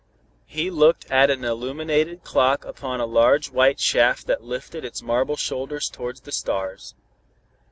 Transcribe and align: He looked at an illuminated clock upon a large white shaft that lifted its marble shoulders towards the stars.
He 0.47 0.71
looked 0.71 1.05
at 1.11 1.29
an 1.29 1.45
illuminated 1.45 2.23
clock 2.23 2.65
upon 2.65 2.99
a 2.99 3.05
large 3.05 3.51
white 3.51 3.79
shaft 3.79 4.25
that 4.25 4.43
lifted 4.43 4.83
its 4.83 5.03
marble 5.03 5.35
shoulders 5.37 5.89
towards 5.91 6.21
the 6.21 6.31
stars. 6.31 6.95